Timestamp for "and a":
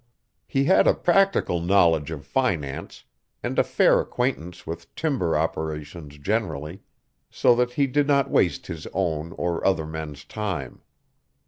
3.43-3.63